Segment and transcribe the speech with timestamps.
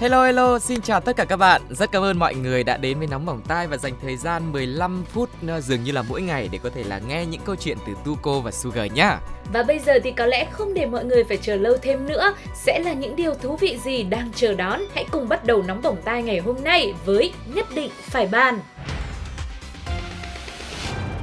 [0.00, 1.62] Hello hello, xin chào tất cả các bạn.
[1.70, 4.52] Rất cảm ơn mọi người đã đến với nóng bỏng tai và dành thời gian
[4.52, 5.30] 15 phút
[5.62, 8.40] dường như là mỗi ngày để có thể là nghe những câu chuyện từ Tuco
[8.40, 9.18] và Sugar nhá.
[9.52, 12.34] Và bây giờ thì có lẽ không để mọi người phải chờ lâu thêm nữa
[12.54, 15.82] Sẽ là những điều thú vị gì đang chờ đón Hãy cùng bắt đầu nóng
[15.82, 18.58] bỏng tai ngày hôm nay với Nhất định phải bàn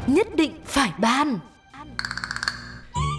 [0.07, 1.39] Nhất định phải bàn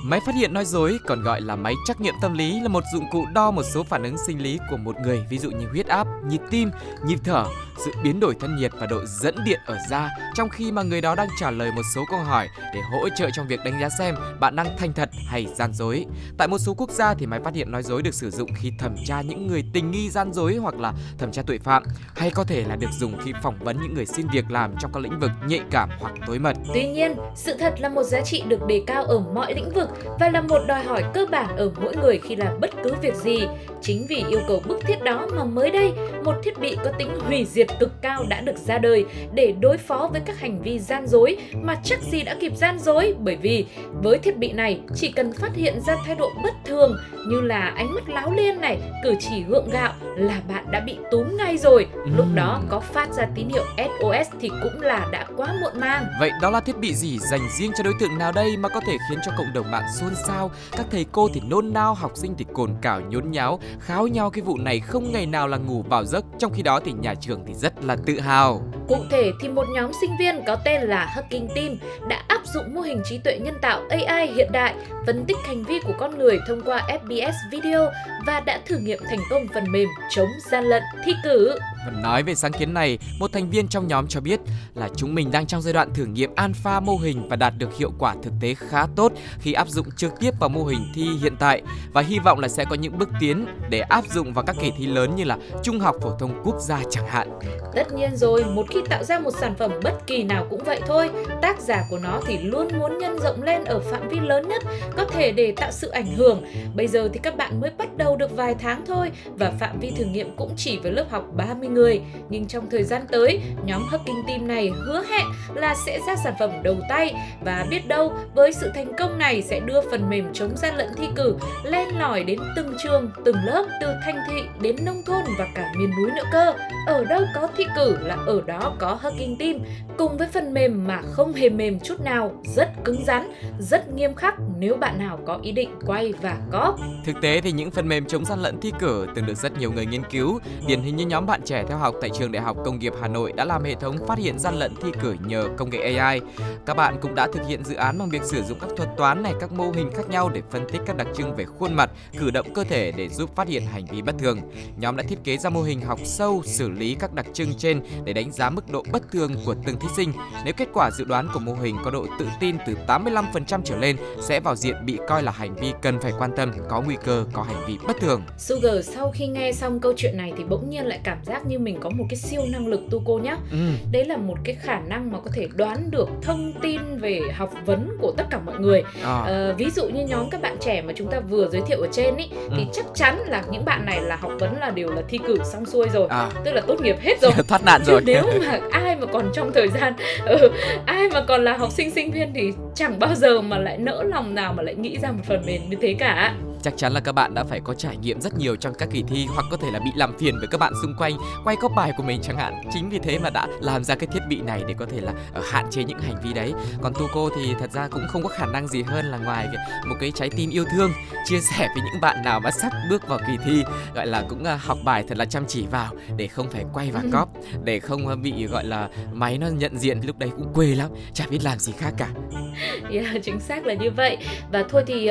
[0.05, 2.85] Máy phát hiện nói dối, còn gọi là máy trắc nghiệm tâm lý là một
[2.95, 5.67] dụng cụ đo một số phản ứng sinh lý của một người, ví dụ như
[5.69, 6.71] huyết áp, nhịp tim,
[7.07, 7.47] nhịp thở,
[7.85, 11.01] sự biến đổi thân nhiệt và độ dẫn điện ở da, trong khi mà người
[11.01, 13.89] đó đang trả lời một số câu hỏi để hỗ trợ trong việc đánh giá
[13.99, 16.07] xem bạn đang thành thật hay gian dối.
[16.39, 18.73] Tại một số quốc gia thì máy phát hiện nói dối được sử dụng khi
[18.79, 21.83] thẩm tra những người tình nghi gian dối hoặc là thẩm tra tội phạm,
[22.17, 24.93] hay có thể là được dùng khi phỏng vấn những người xin việc làm trong
[24.93, 26.57] các lĩnh vực nhạy cảm hoặc tối mật.
[26.75, 29.89] Tuy nhiên, sự thật là một giá trị được đề cao ở mọi lĩnh vực
[30.21, 33.15] và là một đòi hỏi cơ bản ở mỗi người khi làm bất cứ việc
[33.15, 33.47] gì.
[33.83, 35.93] Chính vì yêu cầu bức thiết đó mà mới đây,
[36.25, 39.79] một thiết bị có tính hủy diệt cực cao đã được ra đời để đối
[39.79, 43.37] phó với các hành vi gian dối mà chắc gì đã kịp gian dối bởi
[43.37, 43.67] vì
[44.03, 46.97] với thiết bị này chỉ cần phát hiện ra thái độ bất thường
[47.29, 50.97] như là ánh mắt láo liên này, cử chỉ gượng gạo là bạn đã bị
[51.11, 51.87] túm ngay rồi.
[52.17, 56.05] Lúc đó có phát ra tín hiệu SOS thì cũng là đã quá muộn màng.
[56.21, 58.81] Vậy đó là thiết bị gì dành riêng cho đối tượng nào đây mà có
[58.81, 62.13] thể khiến cho cộng đồng mạng xôn xao, các thầy cô thì nôn nao, học
[62.15, 65.57] sinh thì cồn cào nhốn nháo, kháo nhau cái vụ này không ngày nào là
[65.57, 68.63] ngủ vào giấc, trong khi đó thì nhà trường thì rất là tự hào.
[68.89, 71.77] Cụ thể thì một nhóm sinh viên có tên là Hacking Team
[72.09, 74.75] đã áp dụng mô hình trí tuệ nhân tạo AI hiện đại,
[75.07, 77.91] phân tích hành vi của con người thông qua FBS Video
[78.27, 81.59] và đã thử nghiệm thành công phần mềm chống gian lận thi cử.
[81.91, 84.41] Nói về sáng kiến này, một thành viên trong nhóm cho biết
[84.75, 87.77] là chúng mình đang trong giai đoạn thử nghiệm alpha mô hình và đạt được
[87.77, 91.03] hiệu quả thực tế khá tốt khi áp dụng trực tiếp vào mô hình thi
[91.23, 91.63] hiện tại
[91.93, 94.73] và hy vọng là sẽ có những bước tiến để áp dụng vào các kỳ
[94.79, 97.39] thi lớn như là Trung học phổ thông quốc gia chẳng hạn.
[97.75, 100.81] Tất nhiên rồi, một khi tạo ra một sản phẩm bất kỳ nào cũng vậy
[100.87, 101.11] thôi,
[101.43, 104.63] tác giả của nó thì luôn muốn nhân rộng lên ở phạm vi lớn nhất
[104.97, 106.45] có thể để tạo sự ảnh hưởng.
[106.75, 109.91] Bây giờ thì các bạn mới bắt đầu được vài tháng thôi và phạm vi
[109.91, 112.01] thử nghiệm cũng chỉ với lớp học 30 người.
[112.29, 116.35] Nhưng trong thời gian tới, nhóm Hacking Team này hứa hẹn là sẽ ra sản
[116.39, 120.33] phẩm đầu tay và biết đâu với sự thành công này sẽ đưa phần mềm
[120.33, 124.43] chống gian lận thi cử lên lỏi đến từng trường, từng lớp từ thành thị
[124.61, 126.53] đến nông thôn và cả miền núi nữa cơ.
[126.87, 129.59] Ở đâu có thi cử là ở đó có Hacking Team
[129.97, 134.15] cùng với phần mềm mà không hề mềm chút nào, rất cứng rắn, rất nghiêm
[134.15, 137.89] khắc nếu bạn nào có ý định quay và có Thực tế thì những phần
[137.89, 140.39] mềm chống gian lận thi cử từng được rất nhiều người nghiên cứu.
[140.67, 143.09] Điển hình như nhóm bạn trẻ theo học tại trường Đại học Công nghiệp Hà
[143.09, 146.21] Nội đã làm hệ thống phát hiện gian lận thi cử nhờ công nghệ AI.
[146.67, 149.23] Các bạn cũng đã thực hiện dự án bằng việc sử dụng các thuật toán
[149.23, 151.91] này, các mô hình khác nhau để phân tích các đặc trưng về khuôn mặt,
[152.19, 154.41] cử động cơ thể để giúp phát hiện hành vi bất thường.
[154.77, 157.83] Nhóm đã thiết kế ra mô hình học sâu xử lý các đặc trưng trên
[158.05, 160.13] để đánh giá mức độ bất thường của từng thí sinh.
[160.45, 163.77] Nếu kết quả dự đoán của mô hình có độ tự tin từ 85% trở
[163.77, 166.97] lên sẽ vào diện bị coi là hành vi cần phải quan tâm, có nguy
[167.05, 168.23] cơ có hành vi bất thường.
[168.39, 171.52] Sugar sau khi nghe xong câu chuyện này thì bỗng nhiên lại cảm giác như
[171.59, 173.37] mình có một cái siêu năng lực tu cô nhá.
[173.51, 173.59] Ừ.
[173.93, 177.51] Đấy là một cái khả năng mà có thể đoán được thông tin về học
[177.67, 178.83] vấn của tất cả mọi người.
[179.05, 179.23] À.
[179.27, 181.89] Ờ, ví dụ như nhóm các bạn trẻ mà chúng ta vừa giới thiệu ở
[181.93, 182.71] trên ý, thì Ừ.
[182.73, 185.67] chắc chắn là những bạn này là học vấn là đều là thi cử xong
[185.67, 186.07] xuôi rồi.
[186.11, 186.31] À.
[186.45, 187.33] Tức là tốt nghiệp hết rồi.
[187.49, 188.01] thoát nạn Chứ rồi.
[188.07, 189.93] nếu mà ai mà còn trong thời gian
[190.27, 190.51] ừ,
[190.87, 194.03] ai mà còn là học sinh sinh viên thì chẳng bao giờ mà lại nỡ
[194.03, 196.35] lòng nào mà lại nghĩ ra một phần mềm như thế cả.
[196.63, 199.03] Chắc chắn là các bạn đã phải có trải nghiệm rất nhiều trong các kỳ
[199.03, 201.13] thi hoặc có thể là bị làm phiền với các bạn xung quanh
[201.45, 202.55] quay cóp bài của mình chẳng hạn.
[202.73, 205.13] Chính vì thế mà đã làm ra cái thiết bị này để có thể là
[205.35, 206.53] ờ, hạn chế những hành vi đấy.
[206.83, 209.49] Còn Tuco thì thật ra cũng không có khả năng gì hơn là ngoài
[209.87, 210.93] một cái trái tim yêu thương
[211.25, 213.63] chia sẻ với những bạn nào mà sắp bước vào kỳ thi
[213.95, 216.91] gọi là cũng ờ, học bài thật là chăm chỉ vào để không phải quay
[216.91, 217.29] và cóp
[217.65, 220.91] để không ờ, bị gọi là máy nó nhận diện lúc đấy cũng quê lắm
[221.15, 222.09] chả biết làm gì khác cả
[222.91, 224.17] Yeah, chính xác là như vậy
[224.53, 225.11] và thôi thì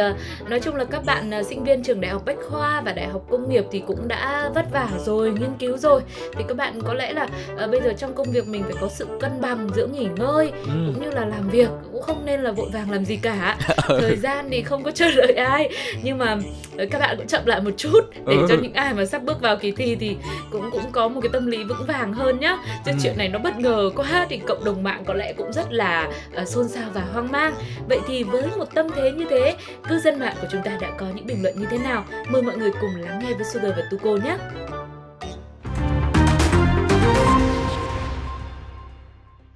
[0.49, 3.21] nói chung là các bạn sinh viên trường đại học bách khoa và đại học
[3.29, 6.01] công nghiệp thì cũng đã vất vả rồi nghiên cứu rồi
[6.33, 7.27] thì các bạn có lẽ là
[7.57, 10.51] ờ, bây giờ trong công việc mình phải có sự cân bằng giữa nghỉ ngơi
[10.51, 10.71] ừ.
[10.85, 13.57] cũng như là làm việc cũng không nên là vội vàng làm gì cả
[13.87, 15.69] thời gian thì không có chờ đợi ai
[16.03, 16.37] nhưng mà
[16.77, 18.61] ờ, các bạn cũng chậm lại một chút để cho ừ.
[18.61, 20.17] những ai mà sắp bước vào kỳ thi thì
[20.51, 22.97] cũng cũng có một cái tâm lý vững vàng hơn nhá chứ ừ.
[23.03, 26.09] chuyện này nó bất ngờ quá thì cộng đồng mạng có lẽ cũng rất là
[26.41, 27.53] uh, xôn xao và hoang mang
[27.89, 29.55] vậy thì với một tâm thế như thế
[29.89, 32.41] cư dân mạng của chúng ta đã có những bình luận như thế nào mời
[32.41, 34.37] mọi người cùng lắng nghe với Sugar và Tuko nhé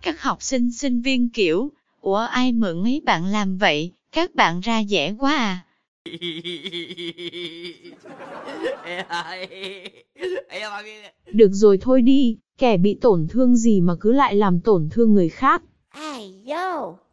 [0.01, 4.59] các học sinh sinh viên kiểu, ủa ai mượn mấy bạn làm vậy, các bạn
[4.59, 5.65] ra dễ quá à.
[11.31, 15.13] Được rồi thôi đi, kẻ bị tổn thương gì mà cứ lại làm tổn thương
[15.13, 15.61] người khác.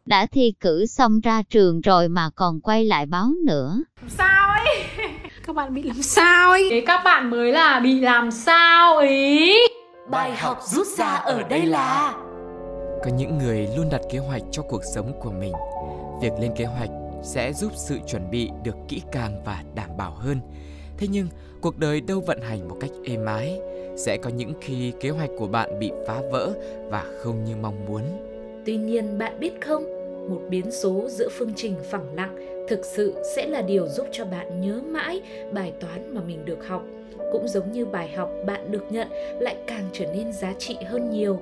[0.05, 3.83] Đã thi cử xong ra trường rồi mà còn quay lại báo nữa.
[4.07, 4.83] Sao ấy?
[5.47, 6.67] Các bạn bị làm sao ấy?
[6.71, 9.57] Thế các bạn mới là bị làm sao ấy?
[10.09, 12.13] Bài học rút ra ở đây là
[13.03, 15.53] có những người luôn đặt kế hoạch cho cuộc sống của mình
[16.21, 16.89] việc lên kế hoạch
[17.23, 20.37] sẽ giúp sự chuẩn bị được kỹ càng và đảm bảo hơn
[20.97, 21.27] thế nhưng
[21.61, 23.59] cuộc đời đâu vận hành một cách êm ái
[23.97, 26.51] sẽ có những khi kế hoạch của bạn bị phá vỡ
[26.89, 28.01] và không như mong muốn
[28.65, 29.92] tuy nhiên bạn biết không
[30.29, 34.25] một biến số giữa phương trình phẳng lặng thực sự sẽ là điều giúp cho
[34.25, 35.21] bạn nhớ mãi
[35.51, 36.83] bài toán mà mình được học.
[37.31, 39.07] Cũng giống như bài học bạn được nhận
[39.39, 41.39] lại càng trở nên giá trị hơn nhiều.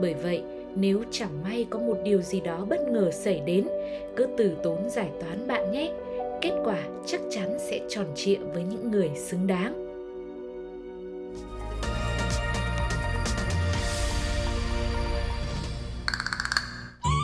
[0.00, 0.42] Bởi vậy,
[0.74, 3.68] nếu chẳng may có một điều gì đó bất ngờ xảy đến,
[4.16, 5.92] cứ từ tốn giải toán bạn nhé.
[6.40, 9.87] Kết quả chắc chắn sẽ tròn trịa với những người xứng đáng.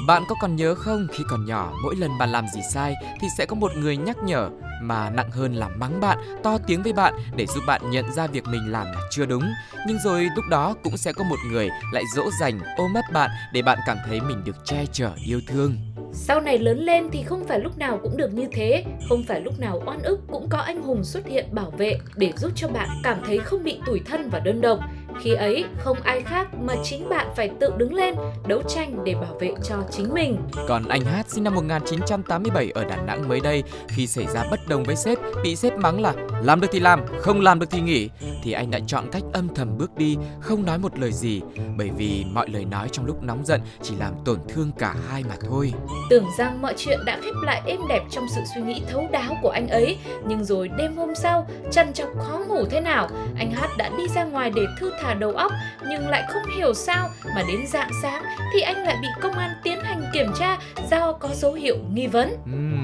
[0.07, 3.29] Bạn có còn nhớ không khi còn nhỏ mỗi lần bạn làm gì sai thì
[3.39, 4.51] sẽ có một người nhắc nhở
[4.83, 8.27] mà nặng hơn là mắng bạn, to tiếng với bạn để giúp bạn nhận ra
[8.27, 9.45] việc mình làm là chưa đúng.
[9.87, 13.31] Nhưng rồi lúc đó cũng sẽ có một người lại dỗ dành ôm ấp bạn
[13.53, 15.77] để bạn cảm thấy mình được che chở yêu thương.
[16.13, 19.41] Sau này lớn lên thì không phải lúc nào cũng được như thế, không phải
[19.41, 22.69] lúc nào oan ức cũng có anh hùng xuất hiện bảo vệ để giúp cho
[22.69, 24.79] bạn cảm thấy không bị tủi thân và đơn độc.
[25.21, 28.15] Khi ấy, không ai khác mà chính bạn phải tự đứng lên,
[28.47, 30.37] đấu tranh để bảo vệ cho chính mình.
[30.69, 34.69] Còn anh Hát sinh năm 1987 ở Đà Nẵng mới đây, khi xảy ra bất
[34.69, 36.13] đồng với sếp, bị sếp mắng là
[36.43, 38.11] làm được thì làm, không làm được thì nghỉ,
[38.43, 41.41] thì anh đã chọn cách âm thầm bước đi, không nói một lời gì,
[41.77, 45.25] bởi vì mọi lời nói trong lúc nóng giận chỉ làm tổn thương cả hai
[45.29, 45.73] mà thôi.
[46.11, 49.37] Tưởng rằng mọi chuyện đã khép lại êm đẹp trong sự suy nghĩ thấu đáo
[49.43, 53.09] của anh ấy, nhưng rồi đêm hôm sau, trần trọc khó ngủ thế nào,
[53.39, 55.53] anh Hát đã đi ra ngoài để thư thả đầu óc
[55.89, 58.23] nhưng lại không hiểu sao mà đến dạng sáng
[58.55, 60.59] thì anh lại bị công an tiến hành kiểm tra
[60.91, 62.37] do có dấu hiệu nghi vấn.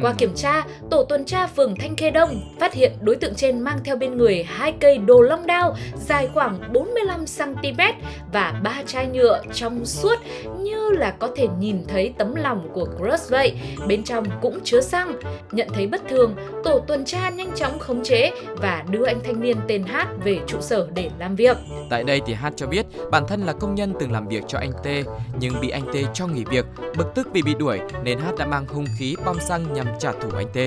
[0.02, 3.61] Qua kiểm tra, tổ tuần tra phường Thanh Khê Đông phát hiện đối tượng trên
[3.61, 5.76] mang theo bên người hai cây đồ long đao
[6.06, 7.81] dài khoảng 45 cm
[8.32, 10.17] và ba chai nhựa trong suốt
[10.58, 13.52] như là có thể nhìn thấy tấm lòng của Crush vậy.
[13.87, 15.12] Bên trong cũng chứa xăng.
[15.52, 16.34] Nhận thấy bất thường,
[16.64, 20.38] tổ tuần tra nhanh chóng khống chế và đưa anh thanh niên tên Hát về
[20.46, 21.56] trụ sở để làm việc.
[21.90, 24.45] Tại đây đây thì Hát cho biết bản thân là công nhân từng làm việc
[24.49, 24.87] cho anh T
[25.41, 26.67] nhưng bị anh T cho nghỉ việc.
[26.97, 30.12] Bực tức vì bị đuổi nên Hát đã mang hung khí bom xăng nhằm trả
[30.12, 30.59] thù anh T.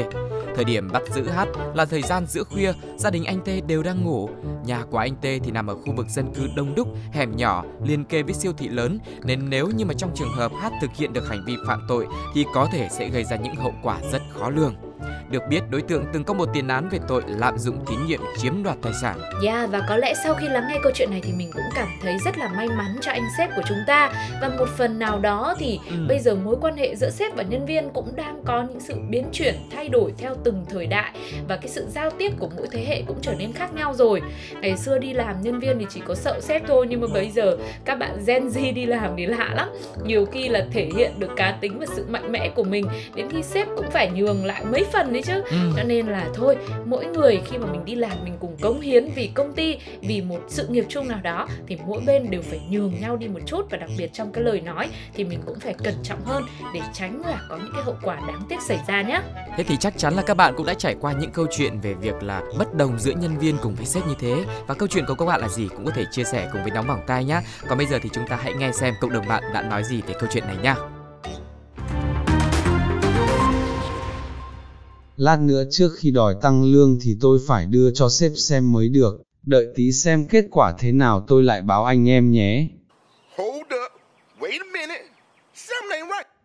[0.55, 3.83] Thời điểm bắt giữ Hát là thời gian giữa khuya, gia đình anh T đều
[3.83, 4.29] đang ngủ.
[4.65, 7.63] Nhà của anh T thì nằm ở khu vực dân cư đông đúc, hẻm nhỏ,
[7.83, 10.89] liên kề với siêu thị lớn nên nếu như mà trong trường hợp Hát thực
[10.95, 13.97] hiện được hành vi phạm tội thì có thể sẽ gây ra những hậu quả
[14.11, 14.75] rất khó lường.
[15.29, 18.19] Được biết, đối tượng từng có một tiền án về tội lạm dụng tín nhiệm
[18.37, 19.19] chiếm đoạt tài sản.
[19.21, 21.63] Yeah, dạ, và có lẽ sau khi lắng nghe câu chuyện này thì mình cũng
[21.75, 24.11] cảm thấy rất là may mắn cho anh sếp của chúng ta
[24.41, 25.95] và một phần nào đó thì ừ.
[26.07, 28.95] bây giờ mối quan hệ giữa sếp và nhân viên cũng đang có những sự
[29.09, 31.11] biến chuyển thay đổi theo từng thời đại
[31.47, 34.21] và cái sự giao tiếp của mỗi thế hệ cũng trở nên khác nhau rồi.
[34.61, 37.29] Ngày xưa đi làm nhân viên thì chỉ có sợ sếp thôi nhưng mà bây
[37.29, 39.69] giờ các bạn Gen Z đi làm thì lạ lắm.
[40.05, 43.27] Nhiều khi là thể hiện được cá tính và sự mạnh mẽ của mình đến
[43.31, 45.43] khi sếp cũng phải nhường lại mấy phần đấy chứ.
[45.49, 45.57] Ừ.
[45.77, 49.09] cho nên là thôi mỗi người khi mà mình đi làm mình cùng cống hiến
[49.15, 52.61] vì công ty vì một sự nghiệp chung nào đó thì mỗi bên đều phải
[52.69, 53.61] nhường nhau đi một chút.
[53.69, 56.43] Và đặc biệt trong cái lời nói thì mình cũng phải cẩn trọng hơn
[56.73, 59.21] để tránh là có những cái hậu quả đáng tiếc xảy ra nhé
[59.57, 61.93] thế thì chắc chắn là các bạn cũng đã trải qua những câu chuyện về
[61.93, 64.43] việc là bất đồng giữa nhân viên cùng với sếp như thế.
[64.67, 66.71] Và câu chuyện của các bạn là gì cũng có thể chia sẻ cùng với
[66.71, 69.27] nóng bỏng tai nhé còn bây giờ thì chúng ta hãy nghe xem cộng đồng
[69.27, 70.75] bạn đã nói gì về câu chuyện này nhé
[75.17, 78.89] Lát nữa trước khi đòi tăng lương thì tôi phải đưa cho sếp xem mới
[78.89, 82.67] được, đợi tí xem kết quả thế nào tôi lại báo anh em nhé.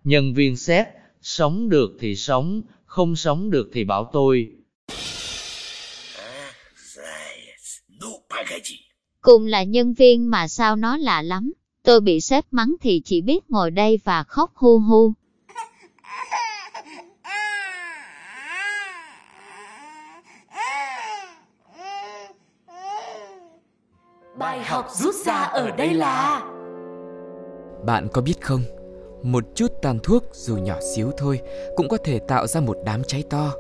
[0.05, 0.87] Nhân viên sếp,
[1.23, 4.51] sống được thì sống, không sống được thì bảo tôi.
[9.21, 13.21] Cùng là nhân viên mà sao nó lạ lắm, tôi bị sếp mắng thì chỉ
[13.21, 15.13] biết ngồi đây và khóc hu hu.
[24.39, 26.43] Bài học rút ra ở đây là
[27.85, 28.63] Bạn có biết không,
[29.23, 31.41] một chút tàn thuốc dù nhỏ xíu thôi
[31.77, 33.53] cũng có thể tạo ra một đám cháy to.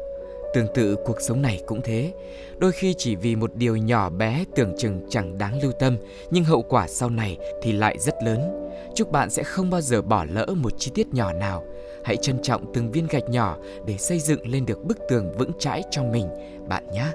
[0.54, 2.12] Tương tự cuộc sống này cũng thế,
[2.58, 5.96] đôi khi chỉ vì một điều nhỏ bé tưởng chừng chẳng đáng lưu tâm,
[6.30, 8.70] nhưng hậu quả sau này thì lại rất lớn.
[8.94, 11.64] Chúc bạn sẽ không bao giờ bỏ lỡ một chi tiết nhỏ nào.
[12.04, 13.56] Hãy trân trọng từng viên gạch nhỏ
[13.86, 16.28] để xây dựng lên được bức tường vững chãi trong mình,
[16.68, 17.12] bạn nhé.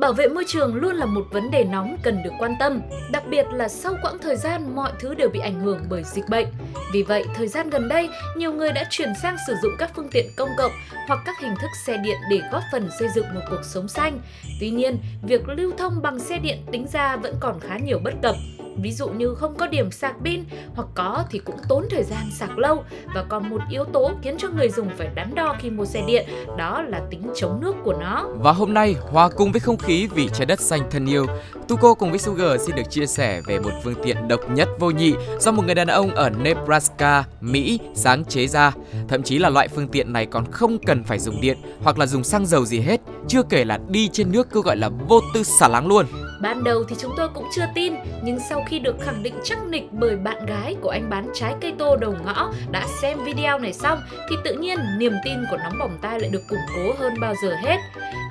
[0.00, 2.80] Bảo vệ môi trường luôn là một vấn đề nóng cần được quan tâm,
[3.12, 6.24] đặc biệt là sau quãng thời gian mọi thứ đều bị ảnh hưởng bởi dịch
[6.28, 6.46] bệnh.
[6.92, 10.08] Vì vậy, thời gian gần đây, nhiều người đã chuyển sang sử dụng các phương
[10.12, 10.72] tiện công cộng
[11.08, 14.20] hoặc các hình thức xe điện để góp phần xây dựng một cuộc sống xanh.
[14.60, 18.14] Tuy nhiên, việc lưu thông bằng xe điện tính ra vẫn còn khá nhiều bất
[18.22, 18.34] cập
[18.76, 22.30] ví dụ như không có điểm sạc pin hoặc có thì cũng tốn thời gian
[22.38, 22.84] sạc lâu
[23.14, 26.02] và còn một yếu tố khiến cho người dùng phải đắn đo khi mua xe
[26.06, 28.26] điện đó là tính chống nước của nó.
[28.38, 31.26] Và hôm nay, hòa cùng với không khí vì trái đất xanh thân yêu,
[31.68, 34.90] Tuko cùng với Sugar xin được chia sẻ về một phương tiện độc nhất vô
[34.90, 38.72] nhị do một người đàn ông ở Nebraska, Mỹ sáng chế ra.
[39.08, 42.06] Thậm chí là loại phương tiện này còn không cần phải dùng điện hoặc là
[42.06, 45.20] dùng xăng dầu gì hết, chưa kể là đi trên nước cứ gọi là vô
[45.34, 46.06] tư xả láng luôn.
[46.40, 49.58] Ban đầu thì chúng tôi cũng chưa tin, nhưng sau khi được khẳng định chắc
[49.66, 53.58] nịch bởi bạn gái của anh bán trái cây tô đầu ngõ đã xem video
[53.58, 53.98] này xong
[54.30, 57.34] thì tự nhiên niềm tin của nóng bỏng tai lại được củng cố hơn bao
[57.42, 57.78] giờ hết.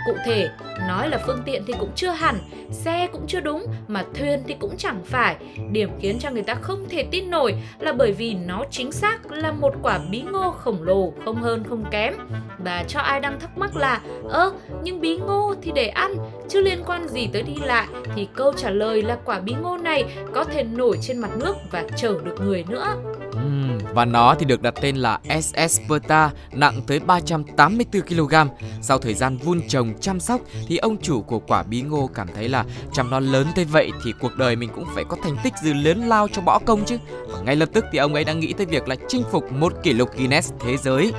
[0.06, 0.50] Cụ thể,
[0.88, 2.36] nói là phương tiện thì cũng chưa hẳn,
[2.72, 5.36] xe cũng chưa đúng, mà thuyền thì cũng chẳng phải.
[5.72, 9.32] Điểm khiến cho người ta không thể tin nổi là bởi vì nó chính xác
[9.32, 12.14] là một quả bí ngô khổng lồ, không hơn không kém.
[12.58, 14.52] Và cho ai đang thắc mắc là, ơ,
[14.84, 16.12] nhưng bí ngô thì để ăn,
[16.50, 19.78] chứ liên quan gì tới đi lại, thì câu trả lời là quả bí ngô
[19.78, 20.04] này
[20.34, 22.96] có thể nổi trên mặt nước và chở được người nữa.
[23.30, 28.34] Uhm, và nó thì được đặt tên là SS Sperta, nặng tới 384 kg.
[28.82, 32.28] Sau thời gian vun trồng chăm sóc thì ông chủ của quả bí ngô cảm
[32.36, 35.38] thấy là chăm nó lớn tới vậy thì cuộc đời mình cũng phải có thành
[35.44, 36.98] tích gì lớn lao cho bỏ công chứ.
[37.28, 39.74] Và ngay lập tức thì ông ấy đã nghĩ tới việc là chinh phục một
[39.84, 41.12] kỷ lục Guinness thế giới.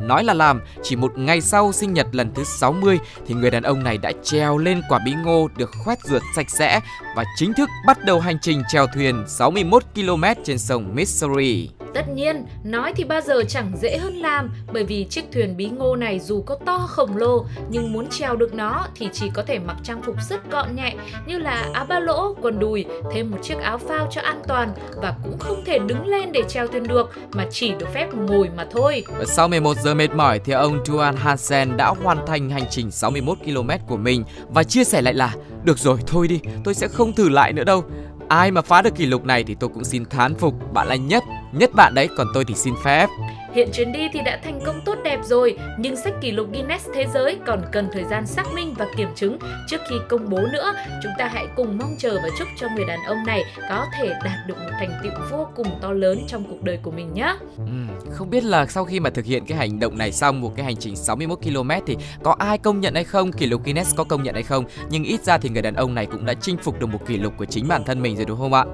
[0.00, 3.62] Nói là làm, chỉ một ngày sau sinh nhật lần thứ 60 thì người đàn
[3.62, 6.80] ông này đã treo lên quả bí ngô được khoét rượt sạch sẽ
[7.16, 11.68] và chính thức bắt đầu hành trình chèo thuyền 61 km trên sông Missouri.
[11.96, 15.66] Tất nhiên, nói thì bao giờ chẳng dễ hơn làm bởi vì chiếc thuyền bí
[15.66, 19.42] ngô này dù có to khổng lồ nhưng muốn trèo được nó thì chỉ có
[19.42, 20.94] thể mặc trang phục rất gọn nhẹ
[21.26, 24.74] như là áo ba lỗ, quần đùi, thêm một chiếc áo phao cho an toàn
[24.96, 28.48] và cũng không thể đứng lên để trèo thuyền được mà chỉ được phép ngồi
[28.56, 29.04] mà thôi.
[29.24, 33.38] Sau 11 giờ mệt mỏi thì ông Duan Hansen đã hoàn thành hành trình 61
[33.44, 35.34] km của mình và chia sẻ lại là
[35.64, 37.84] được rồi thôi đi, tôi sẽ không thử lại nữa đâu.
[38.28, 40.96] Ai mà phá được kỷ lục này thì tôi cũng xin thán phục, bạn là
[40.96, 41.22] nhất,
[41.58, 43.08] nhất bạn đấy, còn tôi thì xin phép.
[43.54, 46.88] Hiện chuyến đi thì đã thành công tốt đẹp rồi, nhưng sách kỷ lục Guinness
[46.94, 50.38] thế giới còn cần thời gian xác minh và kiểm chứng trước khi công bố
[50.52, 50.72] nữa.
[51.02, 54.08] Chúng ta hãy cùng mong chờ và chúc cho người đàn ông này có thể
[54.24, 57.36] đạt được một thành tựu vô cùng to lớn trong cuộc đời của mình nhé.
[57.58, 57.64] Ừ,
[58.10, 60.64] không biết là sau khi mà thực hiện cái hành động này xong một cái
[60.64, 64.04] hành trình 61 km thì có ai công nhận hay không, kỷ lục Guinness có
[64.04, 66.56] công nhận hay không, nhưng ít ra thì người đàn ông này cũng đã chinh
[66.56, 68.64] phục được một kỷ lục của chính bản thân mình rồi đúng không ạ?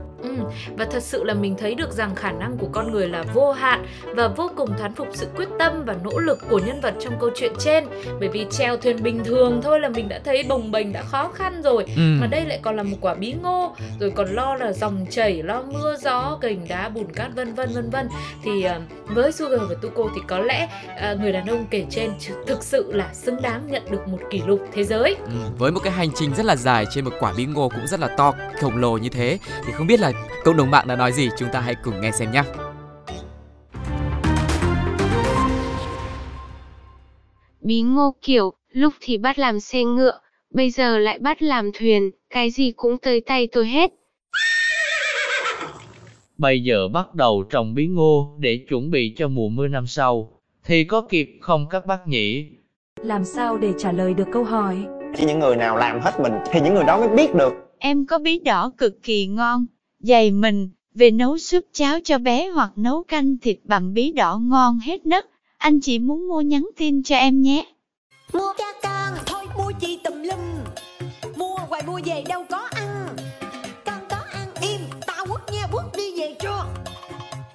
[0.76, 3.52] Và thật sự là mình thấy được rằng khả năng của con người là vô
[3.52, 6.94] hạn và vô cùng thán phục sự quyết tâm và nỗ lực của nhân vật
[7.00, 7.84] trong câu chuyện trên.
[8.20, 11.28] Bởi vì treo thuyền bình thường thôi là mình đã thấy bồng bềnh đã khó
[11.34, 11.84] khăn rồi.
[11.96, 12.02] Ừ.
[12.20, 15.42] mà đây lại còn là một quả bí ngô rồi còn lo là dòng chảy
[15.42, 18.08] lo mưa gió gành đá bùn cát vân vân vân vân.
[18.44, 20.68] Thì uh, với Sugar và Tuko thì có lẽ
[21.12, 22.10] uh, người đàn ông kể trên
[22.46, 25.16] thực sự là xứng đáng nhận được một kỷ lục thế giới.
[25.24, 27.86] Ừ, với một cái hành trình rất là dài trên một quả bí ngô cũng
[27.86, 30.12] rất là to khổng lồ như thế thì không biết là
[30.44, 32.42] cộng đồng mạng đã nói gì chúng ta hãy cùng nghe xem nhé
[37.60, 40.18] Bí ngô kiểu, lúc thì bắt làm xe ngựa,
[40.50, 43.90] bây giờ lại bắt làm thuyền, cái gì cũng tới tay tôi hết.
[46.38, 50.40] Bây giờ bắt đầu trồng bí ngô để chuẩn bị cho mùa mưa năm sau,
[50.64, 52.46] thì có kịp không các bác nhỉ?
[53.02, 54.76] Làm sao để trả lời được câu hỏi?
[55.16, 57.52] Chỉ những người nào làm hết mình thì những người đó mới biết được.
[57.78, 59.66] Em có bí đỏ cực kỳ ngon,
[60.02, 64.38] dày mình, về nấu súp cháo cho bé hoặc nấu canh thịt bằng bí đỏ
[64.38, 65.26] ngon hết nấc.
[65.58, 67.66] Anh chỉ muốn mua nhắn tin cho em nhé.
[68.32, 70.38] Mua cho con, thôi mua chi tùm lum.
[71.36, 73.16] Mua hoài mua về đâu có ăn.
[73.86, 76.66] Con có ăn im, tao quất nha, quất đi về cho.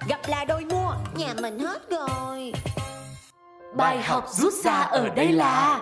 [0.08, 2.52] Gặp là đôi mua, nhà mình hết rồi.
[3.76, 5.80] Bài học rút ra ở đây là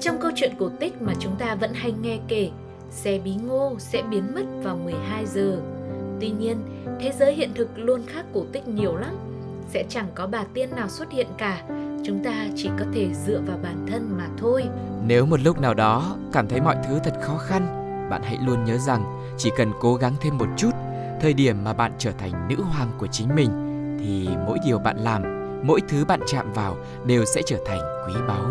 [0.00, 2.50] Trong câu chuyện cổ tích mà chúng ta vẫn hay nghe kể,
[2.90, 5.60] xe bí ngô sẽ biến mất vào 12 giờ.
[6.20, 6.56] Tuy nhiên,
[7.00, 9.14] thế giới hiện thực luôn khác cổ tích nhiều lắm
[9.68, 11.62] sẽ chẳng có bà tiên nào xuất hiện cả.
[12.04, 14.64] Chúng ta chỉ có thể dựa vào bản thân mà thôi.
[15.06, 17.66] Nếu một lúc nào đó cảm thấy mọi thứ thật khó khăn,
[18.10, 20.70] bạn hãy luôn nhớ rằng chỉ cần cố gắng thêm một chút,
[21.20, 23.50] thời điểm mà bạn trở thành nữ hoàng của chính mình
[24.00, 25.22] thì mỗi điều bạn làm,
[25.66, 28.44] mỗi thứ bạn chạm vào đều sẽ trở thành quý báu.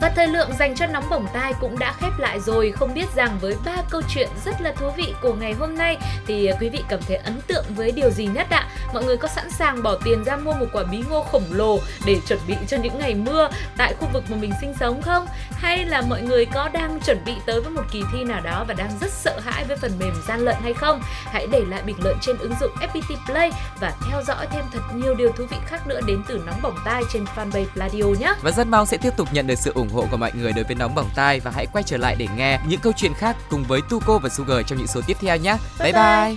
[0.00, 2.72] Và thời lượng dành cho nóng bỏng tai cũng đã khép lại rồi.
[2.72, 5.96] Không biết rằng với ba câu chuyện rất là thú vị của ngày hôm nay,
[6.26, 8.68] thì quý vị cảm thấy ấn tượng với điều gì nhất ạ?
[8.94, 11.78] Mọi người có sẵn sàng bỏ tiền ra mua một quả bí ngô khổng lồ
[12.06, 15.26] để chuẩn bị cho những ngày mưa tại khu vực mà mình sinh sống không?
[15.50, 18.64] Hay là mọi người có đang chuẩn bị tới với một kỳ thi nào đó
[18.68, 21.00] và đang rất sợ hãi với phần mềm gian lận hay không?
[21.24, 23.50] Hãy để lại bình luận trên ứng dụng FPT Play
[23.80, 26.76] và theo dõi thêm thật nhiều điều thú vị khác nữa đến từ nóng bỏng
[26.84, 28.34] tai trên fanpage Radio nhé.
[28.42, 30.64] Và rất mong sẽ tiếp tục nhận được sự ủng hộ của mọi người đối
[30.64, 33.36] với nóng bỏng tai và hãy quay trở lại để nghe những câu chuyện khác
[33.50, 35.56] cùng với Tuko và Sugar trong những số tiếp theo nhé.
[35.78, 36.02] Bye bye.
[36.02, 36.36] bye.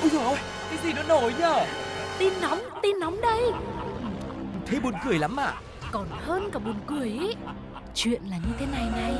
[0.00, 0.36] Ôi dồi ôi,
[0.70, 1.66] cái gì nó nổi nhở?
[2.18, 3.42] Tin nóng, tin nóng đây.
[4.66, 5.54] Thế buồn cười lắm à?
[5.92, 7.34] Còn hơn cả buồn cười ý.
[7.94, 9.14] Chuyện là như thế này này.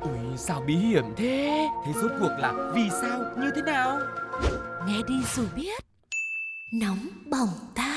[0.00, 1.68] Ui, sao bí hiểm thế?
[1.86, 3.98] Thế rốt cuộc là vì sao, như thế nào?
[4.86, 5.84] Nghe đi rồi biết.
[6.72, 7.95] Nóng bỏng tai.